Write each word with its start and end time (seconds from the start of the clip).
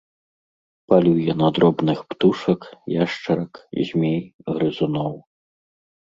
Палюе 0.91 1.31
на 1.41 1.49
дробных 1.57 1.99
птушак, 2.13 2.61
яшчарак, 3.03 3.53
змей, 3.89 4.17
грызуноў. 4.55 5.13